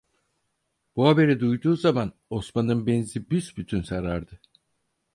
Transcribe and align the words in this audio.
Bu 0.95 1.07
haberi 1.07 1.39
duyduğu 1.39 1.75
zaman 1.75 2.13
Osman'ın 2.29 2.87
benzi 2.87 3.29
büsbütün 3.31 3.81
sarardı. 3.81 4.41